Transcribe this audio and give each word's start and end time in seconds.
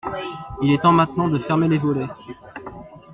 Il 0.63 0.73
est 0.73 0.79
temps 0.81 0.91
maintenant 0.93 1.27
de 1.29 1.37
fermer 1.37 1.67
les 1.67 1.77
volets. 1.77 2.07